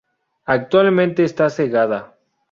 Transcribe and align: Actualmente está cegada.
Actualmente 0.45 1.21
está 1.23 1.47
cegada. 1.51 1.99